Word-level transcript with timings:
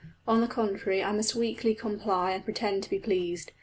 On 0.27 0.41
the 0.41 0.47
contrary, 0.47 1.03
I 1.03 1.11
must 1.11 1.35
weakly 1.35 1.75
comply 1.75 2.31
and 2.31 2.43
pretend 2.43 2.81
to 2.81 2.89
be 2.89 2.97
pleased. 2.97 3.51